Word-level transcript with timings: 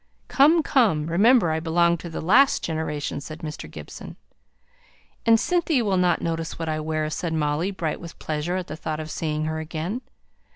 "Come, 0.29 0.63
come! 0.63 1.05
Remember 1.05 1.51
I 1.51 1.59
belong 1.59 1.95
to 1.99 2.09
the 2.09 2.21
last 2.23 2.63
generation," 2.63 3.21
said 3.21 3.41
Mr. 3.41 3.69
Gibson. 3.69 4.15
"And 5.27 5.39
Cynthia 5.39 5.85
will 5.85 5.95
not 5.97 6.23
notice 6.23 6.57
what 6.57 6.67
I 6.67 6.79
wear," 6.79 7.07
said 7.11 7.33
Molly, 7.35 7.69
bright 7.69 7.99
with 7.99 8.17
pleasure 8.17 8.55
at 8.55 8.65
the 8.65 8.75
thought 8.75 8.99
of 8.99 9.11
seeing 9.11 9.45
her 9.45 9.59
again. 9.59 10.01